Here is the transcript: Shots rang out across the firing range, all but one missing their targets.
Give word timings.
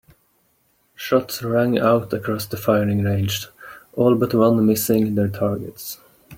Shots 0.95 1.43
rang 1.43 1.77
out 1.77 2.11
across 2.11 2.47
the 2.47 2.57
firing 2.57 3.03
range, 3.03 3.47
all 3.93 4.15
but 4.15 4.33
one 4.33 4.65
missing 4.65 5.13
their 5.13 5.27
targets. 5.27 5.99